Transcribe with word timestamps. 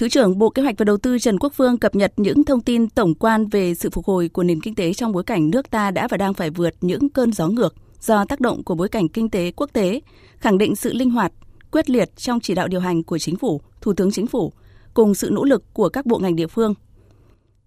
Thứ 0.00 0.08
trưởng 0.08 0.38
Bộ 0.38 0.50
Kế 0.50 0.62
hoạch 0.62 0.74
và 0.78 0.84
Đầu 0.84 0.96
tư 0.96 1.18
Trần 1.18 1.38
Quốc 1.38 1.52
Phương 1.56 1.78
cập 1.78 1.94
nhật 1.94 2.12
những 2.16 2.44
thông 2.44 2.60
tin 2.60 2.88
tổng 2.88 3.14
quan 3.14 3.46
về 3.46 3.74
sự 3.74 3.90
phục 3.90 4.04
hồi 4.04 4.28
của 4.28 4.42
nền 4.42 4.60
kinh 4.60 4.74
tế 4.74 4.92
trong 4.92 5.12
bối 5.12 5.24
cảnh 5.24 5.50
nước 5.50 5.70
ta 5.70 5.90
đã 5.90 6.08
và 6.10 6.16
đang 6.16 6.34
phải 6.34 6.50
vượt 6.50 6.74
những 6.80 7.08
cơn 7.08 7.32
gió 7.32 7.48
ngược 7.48 7.74
do 8.00 8.24
tác 8.24 8.40
động 8.40 8.64
của 8.64 8.74
bối 8.74 8.88
cảnh 8.88 9.08
kinh 9.08 9.30
tế 9.30 9.52
quốc 9.56 9.70
tế, 9.72 10.00
khẳng 10.36 10.58
định 10.58 10.76
sự 10.76 10.92
linh 10.92 11.10
hoạt, 11.10 11.32
quyết 11.70 11.90
liệt 11.90 12.16
trong 12.16 12.40
chỉ 12.40 12.54
đạo 12.54 12.68
điều 12.68 12.80
hành 12.80 13.02
của 13.02 13.18
chính 13.18 13.36
phủ, 13.36 13.60
Thủ 13.80 13.92
tướng 13.92 14.10
Chính 14.10 14.26
phủ 14.26 14.52
cùng 14.94 15.14
sự 15.14 15.30
nỗ 15.32 15.44
lực 15.44 15.64
của 15.74 15.88
các 15.88 16.06
bộ 16.06 16.18
ngành 16.18 16.36
địa 16.36 16.46
phương. 16.46 16.74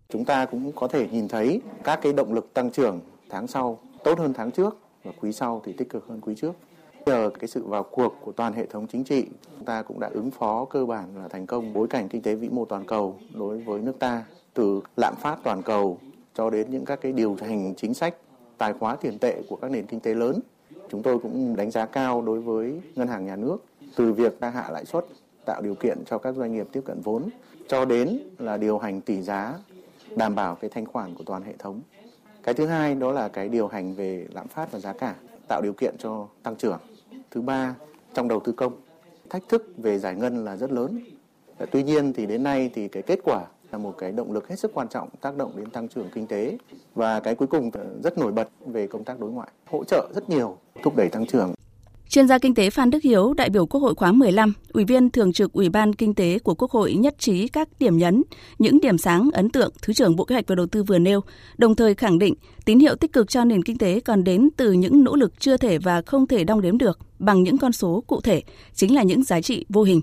Chúng 0.10 0.26
ta 0.26 0.46
cũng 0.46 0.72
có 0.72 0.88
thể 0.88 1.08
nhìn 1.12 1.28
thấy 1.28 1.62
các 1.84 2.00
cái 2.02 2.14
động 2.14 2.34
lực 2.34 2.54
tăng 2.54 2.72
trưởng 2.72 3.00
tháng 3.30 3.48
sau 3.48 3.80
tốt 4.04 4.20
hơn 4.20 4.34
tháng 4.34 4.52
trước 4.52 4.78
và 5.04 5.12
quý 5.22 5.32
sau 5.32 5.62
thì 5.66 5.74
tích 5.74 5.90
cực 5.90 6.06
hơn 6.10 6.22
quý 6.22 6.34
trước. 6.42 6.54
Nhờ 7.06 7.30
cái 7.40 7.48
sự 7.48 7.66
vào 7.66 7.84
cuộc 7.84 8.16
của 8.22 8.32
toàn 8.32 8.54
hệ 8.54 8.66
thống 8.66 8.88
chính 8.88 9.04
trị, 9.04 9.26
chúng 9.56 9.66
ta 9.66 9.82
cũng 9.82 10.00
đã 10.00 10.10
ứng 10.14 10.32
phó 10.32 10.66
cơ 10.66 10.86
bản 10.86 11.18
là 11.18 11.28
thành 11.28 11.46
công 11.46 11.74
bối 11.74 11.88
cảnh 11.88 12.10
kinh 12.10 12.22
tế 12.22 12.36
vĩ 12.36 12.50
mô 12.50 12.66
toàn 12.66 12.86
cầu 12.86 13.16
đối 13.34 13.58
với 13.58 13.82
nước 13.82 14.00
ta, 14.00 14.24
từ 14.54 14.82
lạm 14.98 15.16
phát 15.16 15.38
toàn 15.44 15.62
cầu 15.62 15.98
cho 16.34 16.50
đến 16.50 16.72
những 16.72 16.86
các 16.86 17.02
cái 17.02 17.12
điều 17.12 17.38
hành 17.42 17.74
chính 17.78 17.94
sách 17.94 18.16
tài 18.58 18.74
khóa 18.74 18.96
tiền 18.96 19.20
tệ 19.20 19.42
của 19.50 19.56
các 19.56 19.72
nền 19.72 19.86
kinh 19.86 20.00
tế 20.00 20.14
lớn. 20.14 20.40
Chúng 20.90 21.04
tôi 21.04 21.20
cũng 21.20 21.56
đánh 21.56 21.72
giá 21.72 21.86
cao 21.86 22.22
đối 22.22 22.42
với 22.42 22.82
ngân 22.96 23.08
hàng 23.08 23.26
nhà 23.26 23.36
nước 23.36 23.58
từ 23.96 24.14
việc 24.14 24.40
ta 24.40 24.50
hạ 24.50 24.70
lãi 24.72 24.86
suất, 24.86 25.06
tạo 25.46 25.62
điều 25.62 25.76
kiện 25.76 25.98
cho 26.06 26.18
các 26.18 26.36
doanh 26.36 26.54
nghiệp 26.54 26.68
tiếp 26.72 26.82
cận 26.86 27.02
vốn 27.02 27.30
cho 27.68 27.86
đến 27.86 28.20
là 28.40 28.58
điều 28.58 28.78
hành 28.78 29.02
tỷ 29.02 29.22
giá 29.22 29.54
đảm 30.16 30.36
bảo 30.36 30.56
cái 30.56 30.70
thanh 30.70 30.86
khoản 30.86 31.16
của 31.16 31.24
toàn 31.24 31.44
hệ 31.44 31.54
thống. 31.60 31.82
Cái 32.44 32.54
thứ 32.54 32.66
hai 32.66 32.96
đó 32.96 33.12
là 33.12 33.28
cái 33.28 33.50
điều 33.50 33.68
hành 33.68 33.94
về 33.94 34.28
lạm 34.34 34.48
phát 34.48 34.72
và 34.72 34.80
giá 34.80 34.94
cả, 34.94 35.16
tạo 35.48 35.62
điều 35.62 35.74
kiện 35.74 35.96
cho 36.00 36.28
tăng 36.44 36.56
trưởng. 36.56 36.80
Thứ 37.34 37.42
ba, 37.42 37.76
trong 38.14 38.28
đầu 38.28 38.40
tư 38.40 38.52
công, 38.52 38.74
thách 39.30 39.44
thức 39.50 39.74
về 39.78 40.00
giải 40.00 40.16
ngân 40.16 40.46
là 40.46 40.58
rất 40.58 40.72
lớn. 40.72 41.00
Tuy 41.72 41.84
nhiên 41.84 42.14
thì 42.14 42.26
đến 42.26 42.44
nay 42.44 42.72
thì 42.74 42.88
cái 42.88 43.04
kết 43.04 43.20
quả 43.24 43.46
là 43.72 43.78
một 43.78 43.96
cái 43.98 44.12
động 44.12 44.32
lực 44.32 44.48
hết 44.48 44.60
sức 44.60 44.72
quan 44.74 44.88
trọng 44.88 45.10
tác 45.22 45.38
động 45.38 45.52
đến 45.56 45.70
tăng 45.70 45.88
trưởng 45.88 46.10
kinh 46.14 46.28
tế 46.28 46.58
và 46.96 47.20
cái 47.20 47.36
cuối 47.36 47.48
cùng 47.48 47.72
ờ, 47.74 47.86
rất 48.04 48.18
nổi 48.18 48.32
bật 48.32 48.50
về 48.66 48.88
công 48.88 49.04
tác 49.04 49.20
đối 49.20 49.32
ngoại, 49.32 49.48
hỗ 49.66 49.84
trợ 49.84 50.10
rất 50.16 50.30
nhiều 50.30 50.58
thúc 50.84 50.96
đẩy 50.96 51.10
tăng 51.10 51.26
trưởng. 51.26 51.54
Chuyên 52.14 52.28
gia 52.28 52.38
kinh 52.38 52.56
tế 52.56 52.70
Phan 52.70 52.90
Đức 52.90 53.04
Hiếu, 53.04 53.34
đại 53.34 53.50
biểu 53.50 53.66
Quốc 53.66 53.82
hội 53.82 53.96
khóa 53.96 54.12
15, 54.12 54.54
Ủy 54.74 54.86
viên 54.86 55.10
Thường 55.10 55.34
trực 55.34 55.54
Ủy 55.54 55.70
ban 55.70 55.94
Kinh 55.94 56.14
tế 56.16 56.40
của 56.40 56.56
Quốc 56.56 56.72
hội 56.72 56.94
nhất 56.94 57.16
trí 57.20 57.48
các 57.48 57.70
điểm 57.80 57.98
nhấn, 57.98 58.24
những 58.60 58.80
điểm 58.82 58.98
sáng 58.98 59.30
ấn 59.34 59.50
tượng 59.50 59.72
Thứ 59.82 59.94
trưởng 59.94 60.16
Bộ 60.16 60.26
Kế 60.26 60.36
hoạch 60.36 60.48
và 60.48 60.56
Đầu 60.56 60.68
tư 60.68 60.84
vừa 60.84 61.00
nêu, 61.00 61.22
đồng 61.58 61.76
thời 61.76 61.96
khẳng 61.96 62.20
định 62.20 62.34
tín 62.66 62.80
hiệu 62.80 62.96
tích 62.96 63.14
cực 63.14 63.30
cho 63.30 63.46
nền 63.46 63.64
kinh 63.64 63.78
tế 63.78 64.00
còn 64.00 64.24
đến 64.24 64.50
từ 64.58 64.72
những 64.72 65.04
nỗ 65.04 65.16
lực 65.16 65.40
chưa 65.40 65.58
thể 65.58 65.78
và 65.78 66.02
không 66.02 66.28
thể 66.28 66.44
đong 66.44 66.62
đếm 66.62 66.78
được 66.78 67.00
bằng 67.20 67.44
những 67.44 67.58
con 67.58 67.72
số 67.72 68.04
cụ 68.08 68.22
thể, 68.22 68.42
chính 68.74 68.96
là 68.96 69.04
những 69.04 69.24
giá 69.24 69.42
trị 69.42 69.66
vô 69.70 69.84
hình. 69.84 70.02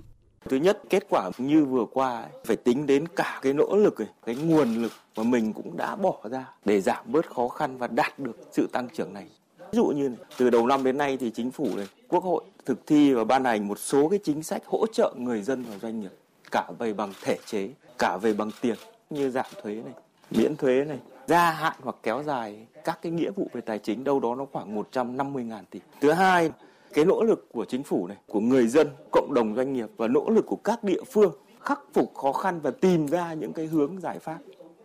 Thứ 0.49 0.57
nhất, 0.57 0.83
kết 0.91 1.07
quả 1.09 1.31
như 1.39 1.65
vừa 1.65 1.85
qua 1.93 2.25
phải 2.45 2.57
tính 2.57 2.87
đến 2.87 3.09
cả 3.09 3.41
cái 3.43 3.53
nỗ 3.53 3.77
lực, 3.77 3.95
cái 4.27 4.35
nguồn 4.35 4.83
lực 4.83 4.93
mà 5.17 5.23
mình 5.23 5.53
cũng 5.53 5.77
đã 5.77 5.97
bỏ 5.97 6.17
ra 6.31 6.45
để 6.65 6.81
giảm 6.81 7.05
bớt 7.07 7.27
khó 7.35 7.49
khăn 7.49 7.79
và 7.79 7.87
đạt 7.87 8.19
được 8.19 8.37
sự 8.53 8.69
tăng 8.73 8.89
trưởng 8.95 9.13
này. 9.15 9.27
Ví 9.73 9.77
dụ 9.77 9.87
như 9.87 10.11
từ 10.39 10.51
đầu 10.51 10.67
năm 10.67 10.85
đến 10.85 10.99
nay 10.99 11.17
thì 11.21 11.31
chính 11.31 11.51
phủ 11.51 11.69
này, 11.77 11.87
quốc 12.09 12.25
hội 12.25 12.45
thực 12.65 12.87
thi 12.87 13.13
và 13.13 13.25
ban 13.25 13.45
hành 13.45 13.69
một 13.69 13.79
số 13.79 14.09
cái 14.09 14.19
chính 14.25 14.43
sách 14.43 14.63
hỗ 14.67 14.87
trợ 14.87 15.15
người 15.17 15.43
dân 15.43 15.65
và 15.71 15.79
doanh 15.79 16.01
nghiệp 16.01 16.13
cả 16.51 16.71
về 16.79 16.93
bằng 16.93 17.13
thể 17.23 17.39
chế, 17.47 17.69
cả 17.99 18.19
về 18.23 18.33
bằng 18.33 18.51
tiền 18.61 18.77
như 19.11 19.31
giảm 19.31 19.47
thuế 19.63 19.75
này, 19.75 19.95
miễn 20.31 20.57
thuế 20.57 20.85
này, 20.85 20.99
gia 21.27 21.51
hạn 21.51 21.77
hoặc 21.83 21.97
kéo 22.03 22.23
dài 22.23 22.67
các 22.85 22.99
cái 23.03 23.13
nghĩa 23.13 23.31
vụ 23.31 23.49
về 23.53 23.61
tài 23.61 23.79
chính 23.79 24.05
đâu 24.05 24.21
đó 24.21 24.35
nó 24.35 24.47
khoảng 24.53 24.75
150 24.75 25.45
ngàn 25.45 25.65
tỷ. 25.71 25.81
Thứ 26.01 26.13
hai, 26.13 26.51
cái 26.93 27.05
nỗ 27.05 27.23
lực 27.23 27.47
của 27.53 27.65
chính 27.65 27.83
phủ 27.83 28.07
này, 28.07 28.17
của 28.27 28.41
người 28.41 28.67
dân, 28.67 28.89
cộng 29.13 29.35
đồng 29.35 29.55
doanh 29.57 29.73
nghiệp 29.73 29.89
và 29.97 30.09
nỗ 30.09 30.31
lực 30.31 30.47
của 30.47 30.57
các 30.57 30.85
địa 30.85 31.03
phương 31.13 31.33
khắc 31.61 31.81
phục 31.93 32.15
khó 32.15 32.33
khăn 32.33 32.61
và 32.61 32.71
tìm 32.71 33.07
ra 33.09 33.35
những 33.35 33.53
cái 33.53 33.67
hướng 33.67 34.01
giải 34.01 34.19
pháp 34.19 34.39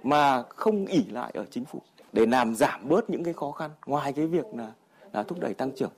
mà 0.03 0.44
không 0.44 0.86
ỉ 0.86 1.03
lại 1.11 1.31
ở 1.33 1.45
chính 1.52 1.66
phủ 1.66 1.81
để 2.16 2.25
làm 2.25 2.55
giảm 2.55 2.89
bớt 2.89 3.09
những 3.09 3.23
cái 3.23 3.33
khó 3.33 3.52
khăn 3.52 3.71
ngoài 3.85 4.13
cái 4.13 4.27
việc 4.27 4.45
là 4.58 4.71
là 5.13 5.23
thúc 5.23 5.40
đẩy 5.40 5.53
tăng 5.53 5.72
trưởng 5.75 5.91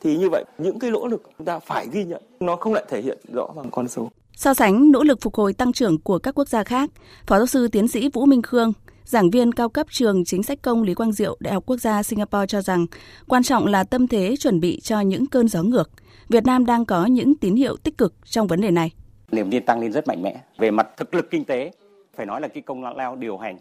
thì 0.00 0.16
như 0.16 0.28
vậy 0.30 0.44
những 0.58 0.78
cái 0.78 0.90
nỗ 0.90 1.06
lực 1.06 1.22
chúng 1.38 1.46
ta 1.46 1.58
phải 1.58 1.86
ghi 1.92 2.04
nhận 2.04 2.22
nó 2.40 2.56
không 2.56 2.74
lại 2.74 2.84
thể 2.88 3.02
hiện 3.02 3.18
rõ 3.34 3.46
bằng 3.56 3.70
con 3.70 3.88
số 3.88 4.10
So 4.36 4.54
sánh 4.54 4.92
nỗ 4.92 5.02
lực 5.02 5.20
phục 5.20 5.34
hồi 5.34 5.52
tăng 5.52 5.72
trưởng 5.72 6.00
của 6.00 6.18
các 6.18 6.38
quốc 6.38 6.48
gia 6.48 6.64
khác, 6.64 6.90
Phó 7.26 7.36
giáo 7.36 7.46
sư 7.46 7.68
tiến 7.68 7.88
sĩ 7.88 8.10
Vũ 8.12 8.26
Minh 8.26 8.42
Khương, 8.42 8.72
giảng 9.04 9.30
viên 9.30 9.52
cao 9.52 9.68
cấp 9.68 9.86
trường 9.90 10.24
chính 10.24 10.42
sách 10.42 10.62
công 10.62 10.82
Lý 10.82 10.94
Quang 10.94 11.12
Diệu, 11.12 11.36
Đại 11.40 11.54
học 11.54 11.62
Quốc 11.66 11.76
gia 11.76 12.02
Singapore 12.02 12.46
cho 12.46 12.60
rằng 12.60 12.86
quan 13.28 13.42
trọng 13.42 13.66
là 13.66 13.84
tâm 13.84 14.08
thế 14.08 14.34
chuẩn 14.38 14.60
bị 14.60 14.80
cho 14.80 15.00
những 15.00 15.26
cơn 15.26 15.48
gió 15.48 15.62
ngược. 15.62 15.90
Việt 16.28 16.44
Nam 16.44 16.66
đang 16.66 16.84
có 16.84 17.06
những 17.06 17.34
tín 17.34 17.56
hiệu 17.56 17.76
tích 17.76 17.98
cực 17.98 18.14
trong 18.24 18.46
vấn 18.46 18.60
đề 18.60 18.70
này. 18.70 18.92
Niềm 19.32 19.50
tin 19.50 19.66
tăng 19.66 19.80
lên 19.80 19.92
rất 19.92 20.06
mạnh 20.06 20.22
mẽ. 20.22 20.40
Về 20.58 20.70
mặt 20.70 20.88
thực 20.96 21.14
lực 21.14 21.30
kinh 21.30 21.44
tế, 21.44 21.72
phải 22.16 22.26
nói 22.26 22.40
là 22.40 22.48
cái 22.48 22.62
công 22.62 22.96
lao 22.96 23.16
điều 23.16 23.38
hành 23.38 23.58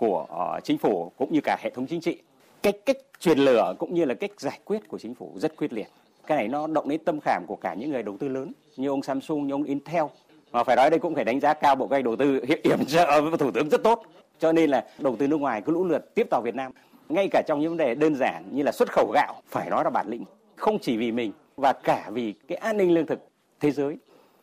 của 0.00 0.26
uh, 0.56 0.64
chính 0.64 0.78
phủ 0.78 1.12
cũng 1.16 1.32
như 1.32 1.40
cả 1.44 1.56
hệ 1.60 1.70
thống 1.70 1.86
chính 1.86 2.00
trị. 2.00 2.18
Cái 2.62 2.72
cách 2.72 2.96
truyền 3.18 3.38
lửa 3.38 3.74
cũng 3.78 3.94
như 3.94 4.04
là 4.04 4.14
cách 4.14 4.30
giải 4.38 4.58
quyết 4.64 4.88
của 4.88 4.98
chính 4.98 5.14
phủ 5.14 5.32
rất 5.36 5.56
quyết 5.56 5.72
liệt. 5.72 5.86
Cái 6.26 6.38
này 6.38 6.48
nó 6.48 6.66
động 6.66 6.88
đến 6.88 7.04
tâm 7.04 7.18
khảm 7.24 7.44
của 7.46 7.56
cả 7.56 7.74
những 7.74 7.90
người 7.90 8.02
đầu 8.02 8.16
tư 8.16 8.28
lớn 8.28 8.52
như 8.76 8.88
ông 8.88 9.02
Samsung 9.02 9.46
như 9.46 9.54
ông 9.54 9.62
Intel. 9.62 10.02
Mà 10.52 10.64
phải 10.64 10.76
nói 10.76 10.90
đây 10.90 10.98
cũng 10.98 11.14
phải 11.14 11.24
đánh 11.24 11.40
giá 11.40 11.54
cao 11.54 11.76
bộ 11.76 11.86
ngành 11.86 12.04
đầu 12.04 12.16
tư 12.16 12.40
hiện 12.48 12.60
yểm 12.62 12.84
trợ 12.84 13.20
với 13.20 13.38
thủ 13.38 13.50
tướng 13.50 13.68
rất 13.68 13.82
tốt. 13.82 14.02
Cho 14.38 14.52
nên 14.52 14.70
là 14.70 14.84
đầu 14.98 15.16
tư 15.16 15.26
nước 15.26 15.40
ngoài 15.40 15.62
cứ 15.62 15.72
lũ 15.72 15.84
lượt 15.84 16.14
tiếp 16.14 16.26
vào 16.30 16.42
Việt 16.42 16.54
Nam. 16.54 16.72
Ngay 17.08 17.28
cả 17.30 17.42
trong 17.46 17.60
những 17.60 17.70
vấn 17.70 17.78
đề 17.78 17.94
đơn 17.94 18.14
giản 18.14 18.44
như 18.50 18.62
là 18.62 18.72
xuất 18.72 18.92
khẩu 18.92 19.10
gạo 19.14 19.34
phải 19.48 19.70
nói 19.70 19.84
là 19.84 19.90
bản 19.90 20.06
lĩnh. 20.08 20.24
Không 20.56 20.78
chỉ 20.78 20.96
vì 20.96 21.12
mình 21.12 21.32
và 21.56 21.72
cả 21.72 22.10
vì 22.12 22.34
cái 22.48 22.58
an 22.58 22.76
ninh 22.76 22.94
lương 22.94 23.06
thực 23.06 23.28
thế 23.60 23.70
giới. 23.70 23.98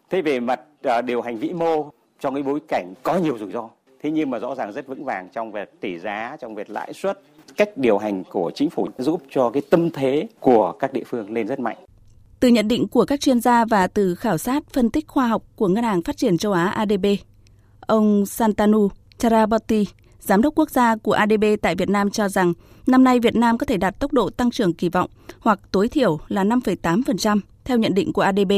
Thế 0.09 0.21
về 0.21 0.39
mặt 0.39 0.59
ờ, 0.83 1.01
điều 1.01 1.21
hành 1.21 1.37
vĩ 1.37 1.49
mô 1.49 1.89
trong 2.19 2.33
cái 2.33 2.43
bối 2.43 2.59
cảnh 2.67 2.93
có 3.03 3.17
nhiều 3.17 3.37
rủi 3.37 3.51
ro 3.51 3.69
thế 4.03 4.11
nhưng 4.11 4.29
mà 4.29 4.39
rõ 4.39 4.55
ràng 4.55 4.71
rất 4.73 4.87
vững 4.87 5.05
vàng 5.05 5.29
trong 5.33 5.51
việc 5.51 5.81
tỷ 5.81 5.99
giá 5.99 6.37
trong 6.39 6.55
việc 6.55 6.69
lãi 6.69 6.93
suất 6.93 7.21
cách 7.57 7.77
điều 7.77 7.97
hành 7.97 8.23
của 8.23 8.51
chính 8.55 8.69
phủ 8.69 8.87
giúp 8.97 9.21
cho 9.29 9.49
cái 9.49 9.61
tâm 9.69 9.89
thế 9.89 10.27
của 10.39 10.71
các 10.79 10.93
địa 10.93 11.03
phương 11.05 11.33
lên 11.33 11.47
rất 11.47 11.59
mạnh. 11.59 11.77
Từ 12.39 12.47
nhận 12.47 12.67
định 12.67 12.87
của 12.87 13.05
các 13.05 13.19
chuyên 13.19 13.39
gia 13.39 13.65
và 13.65 13.87
từ 13.87 14.15
khảo 14.15 14.37
sát 14.37 14.63
phân 14.73 14.89
tích 14.89 15.07
khoa 15.07 15.27
học 15.27 15.43
của 15.55 15.67
Ngân 15.67 15.83
hàng 15.83 16.01
Phát 16.01 16.17
triển 16.17 16.37
châu 16.37 16.53
Á 16.53 16.65
ADB, 16.67 17.05
ông 17.79 18.25
Santanu 18.25 18.89
Charabotti, 19.17 19.85
giám 20.19 20.41
đốc 20.41 20.55
quốc 20.55 20.69
gia 20.69 20.95
của 20.95 21.11
ADB 21.11 21.43
tại 21.61 21.75
Việt 21.75 21.89
Nam 21.89 22.09
cho 22.09 22.29
rằng 22.29 22.53
năm 22.87 23.03
nay 23.03 23.19
Việt 23.19 23.35
Nam 23.35 23.57
có 23.57 23.65
thể 23.65 23.77
đạt 23.77 23.99
tốc 23.99 24.13
độ 24.13 24.29
tăng 24.29 24.51
trưởng 24.51 24.73
kỳ 24.73 24.89
vọng 24.89 25.09
hoặc 25.39 25.59
tối 25.71 25.87
thiểu 25.87 26.19
là 26.27 26.43
5,8% 26.43 27.39
theo 27.65 27.77
nhận 27.77 27.93
định 27.93 28.13
của 28.13 28.21
ADB 28.21 28.51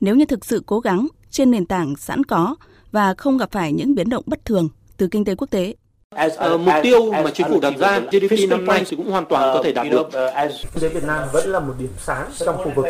nếu 0.00 0.16
như 0.16 0.24
thực 0.24 0.44
sự 0.44 0.62
cố 0.66 0.80
gắng 0.80 1.06
trên 1.30 1.50
nền 1.50 1.66
tảng 1.66 1.96
sẵn 1.96 2.24
có 2.24 2.56
và 2.92 3.14
không 3.14 3.38
gặp 3.38 3.50
phải 3.50 3.72
những 3.72 3.94
biến 3.94 4.08
động 4.08 4.24
bất 4.26 4.44
thường 4.44 4.68
từ 4.96 5.08
kinh 5.08 5.24
tế 5.24 5.34
quốc 5.34 5.50
tế. 5.50 5.74
Uh, 6.26 6.60
mục 6.60 6.74
tiêu 6.82 7.12
mà 7.12 7.30
chính 7.34 7.48
phủ 7.48 7.60
đặt 7.60 7.72
ra 7.78 7.98
GDP 7.98 8.48
năm 8.48 8.64
nay 8.66 8.84
thì 8.88 8.96
cũng 8.96 9.10
hoàn 9.10 9.24
toàn 9.26 9.54
có 9.54 9.62
thể 9.62 9.72
đạt 9.72 9.86
được. 9.90 10.08
Kinh 10.74 10.82
tế 10.82 10.88
Việt 10.88 11.04
Nam 11.04 11.28
vẫn 11.32 11.48
là 11.48 11.60
một 11.60 11.74
điểm 11.78 11.90
sáng 11.98 12.30
trong 12.38 12.56
khu 12.56 12.70
vực. 12.74 12.86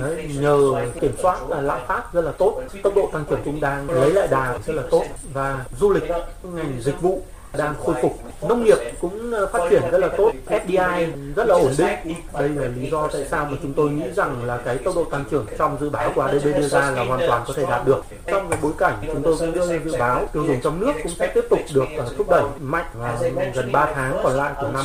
Đấy, 0.00 0.28
nhờ 0.40 0.86
kiểm 1.00 1.12
soát 1.22 1.38
lạm 1.48 1.80
phát 1.86 2.02
rất 2.12 2.24
là 2.24 2.32
tốt, 2.32 2.62
tốc 2.82 2.94
độ 2.96 3.10
tăng 3.12 3.24
trưởng 3.30 3.40
cũng 3.44 3.60
đang 3.60 3.90
lấy 3.90 4.10
lại 4.10 4.28
đà 4.30 4.58
rất 4.66 4.74
là 4.74 4.82
tốt 4.90 5.04
và 5.32 5.64
du 5.80 5.90
lịch 5.90 6.02
ngành 6.42 6.76
dịch 6.80 7.00
vụ 7.00 7.22
đang 7.58 7.74
khôi 7.84 7.94
phục. 8.02 8.18
Nông 8.48 8.64
nghiệp 8.64 8.76
cũng 9.00 9.32
ờ, 9.32 9.46
phát 9.46 9.60
triển 9.70 9.82
rất 9.90 9.98
là 9.98 10.08
tốt 10.16 10.32
FDI 10.46 11.06
rất 11.36 11.46
là 11.48 11.54
ổn 11.54 11.72
định. 11.78 12.14
Đây 12.32 12.48
là 12.48 12.68
lý 12.76 12.90
do 12.90 13.08
tại 13.12 13.24
sao 13.30 13.44
mà 13.50 13.56
chúng 13.62 13.72
tôi 13.72 13.90
nghĩ 13.90 14.04
rằng 14.16 14.44
là 14.44 14.56
cái 14.64 14.78
tốc 14.78 14.96
độ 14.96 15.04
tăng 15.04 15.24
trưởng 15.30 15.46
trong 15.58 15.76
dự 15.80 15.90
báo 15.90 16.12
của 16.14 16.22
ADB 16.22 16.44
đưa 16.44 16.68
ra 16.68 16.90
là 16.90 17.04
hoàn 17.04 17.20
toàn 17.28 17.44
có 17.46 17.54
thể 17.56 17.64
đạt 17.70 17.86
được. 17.86 18.04
Trong 18.26 18.48
cái 18.50 18.58
bối 18.62 18.72
cảnh 18.78 18.94
chúng 19.06 19.22
tôi 19.22 19.36
cũng 19.38 19.52
đưa 19.52 19.78
dự 19.78 19.96
báo 19.98 20.26
tiêu 20.32 20.44
dùng 20.46 20.60
trong 20.62 20.80
nước 20.80 20.92
cũng 21.02 21.12
sẽ 21.18 21.26
tiếp 21.26 21.44
tục 21.50 21.60
được 21.74 21.88
ờ, 21.98 22.06
thúc 22.16 22.30
đẩy 22.30 22.42
mạnh 22.60 22.86
và 22.94 23.18
gần 23.54 23.72
3 23.72 23.92
tháng 23.94 24.20
còn 24.22 24.32
lại 24.36 24.52
của 24.60 24.68
năm. 24.72 24.84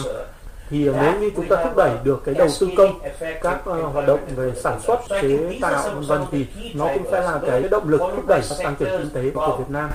Thì 0.70 0.90
nếu 1.02 1.20
như 1.20 1.30
chúng 1.36 1.48
ta 1.48 1.64
thúc 1.64 1.78
đẩy 1.78 1.92
được 2.04 2.22
cái 2.26 2.36
đầu 2.36 2.48
tư 2.60 2.70
công 2.78 3.00
các 3.42 3.70
uh, 3.70 3.94
hoạt 3.94 4.08
động 4.08 4.20
về 4.36 4.52
sản 4.56 4.80
xuất 4.82 5.00
chế 5.22 5.60
tạo 5.62 5.90
vân 5.94 6.04
vân 6.04 6.22
thì 6.32 6.46
nó 6.74 6.88
cũng 6.94 7.04
sẽ 7.12 7.22
là 7.22 7.40
cái 7.48 7.64
động 7.72 7.90
lực 7.90 8.02
thúc 8.16 8.28
đẩy 8.28 8.42
tăng 8.64 8.76
trưởng 8.80 9.00
kinh 9.00 9.10
tế 9.14 9.30
của 9.34 9.56
Việt 9.60 9.70
Nam 9.70 9.90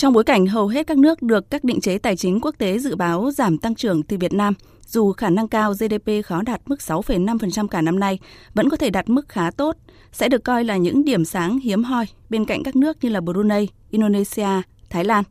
trong 0.00 0.12
bối 0.12 0.24
cảnh 0.24 0.46
hầu 0.46 0.68
hết 0.68 0.86
các 0.86 0.98
nước 0.98 1.22
được 1.22 1.50
các 1.50 1.64
định 1.64 1.80
chế 1.80 1.98
tài 1.98 2.16
chính 2.16 2.40
quốc 2.40 2.54
tế 2.58 2.78
dự 2.78 2.96
báo 2.96 3.30
giảm 3.30 3.58
tăng 3.58 3.74
trưởng 3.74 4.02
thì 4.02 4.16
Việt 4.16 4.32
Nam, 4.32 4.54
dù 4.86 5.12
khả 5.12 5.30
năng 5.30 5.48
cao 5.48 5.72
GDP 5.72 6.24
khó 6.24 6.42
đạt 6.42 6.60
mức 6.66 6.80
6,5% 6.80 7.66
cả 7.68 7.82
năm 7.82 8.00
nay, 8.00 8.18
vẫn 8.54 8.68
có 8.70 8.76
thể 8.76 8.90
đạt 8.90 9.08
mức 9.08 9.28
khá 9.28 9.50
tốt, 9.50 9.76
sẽ 10.12 10.28
được 10.28 10.44
coi 10.44 10.64
là 10.64 10.76
những 10.76 11.04
điểm 11.04 11.24
sáng 11.24 11.58
hiếm 11.58 11.84
hoi 11.84 12.06
bên 12.30 12.44
cạnh 12.44 12.62
các 12.62 12.76
nước 12.76 13.04
như 13.04 13.10
là 13.10 13.20
Brunei, 13.20 13.68
Indonesia, 13.90 14.48
Thái 14.90 15.04
Lan. 15.04 15.24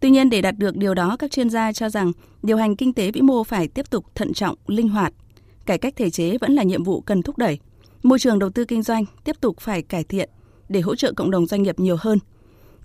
Tuy 0.00 0.10
nhiên 0.10 0.30
để 0.30 0.42
đạt 0.42 0.58
được 0.58 0.76
điều 0.76 0.94
đó, 0.94 1.16
các 1.18 1.30
chuyên 1.30 1.50
gia 1.50 1.72
cho 1.72 1.88
rằng 1.88 2.12
điều 2.42 2.56
hành 2.56 2.76
kinh 2.76 2.92
tế 2.92 3.10
vĩ 3.10 3.20
mô 3.20 3.44
phải 3.44 3.68
tiếp 3.68 3.90
tục 3.90 4.04
thận 4.14 4.32
trọng, 4.32 4.56
linh 4.66 4.88
hoạt. 4.88 5.12
Cải 5.66 5.78
cách 5.78 5.96
thể 5.96 6.10
chế 6.10 6.38
vẫn 6.38 6.52
là 6.52 6.62
nhiệm 6.62 6.84
vụ 6.84 7.00
cần 7.00 7.22
thúc 7.22 7.38
đẩy. 7.38 7.58
Môi 8.02 8.18
trường 8.18 8.38
đầu 8.38 8.50
tư 8.50 8.64
kinh 8.64 8.82
doanh 8.82 9.04
tiếp 9.24 9.36
tục 9.40 9.60
phải 9.60 9.82
cải 9.82 10.04
thiện 10.04 10.30
để 10.68 10.80
hỗ 10.80 10.96
trợ 10.96 11.12
cộng 11.12 11.30
đồng 11.30 11.46
doanh 11.46 11.62
nghiệp 11.62 11.80
nhiều 11.80 11.96
hơn– 12.00 12.18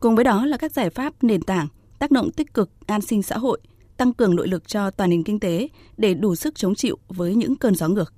Cùng 0.03 0.15
với 0.15 0.23
đó 0.23 0.45
là 0.45 0.57
các 0.57 0.71
giải 0.71 0.89
pháp 0.89 1.13
nền 1.21 1.41
tảng, 1.41 1.67
tác 1.99 2.11
động 2.11 2.31
tích 2.31 2.53
cực 2.53 2.69
an 2.85 3.01
sinh 3.01 3.23
xã 3.23 3.37
hội, 3.37 3.59
tăng 3.97 4.13
cường 4.13 4.35
nội 4.35 4.47
lực 4.47 4.67
cho 4.67 4.91
toàn 4.91 5.09
nền 5.09 5.23
kinh 5.23 5.39
tế 5.39 5.67
để 5.97 6.13
đủ 6.13 6.35
sức 6.35 6.55
chống 6.55 6.75
chịu 6.75 6.97
với 7.07 7.35
những 7.35 7.55
cơn 7.55 7.75
gió 7.75 7.87
ngược. 7.87 8.13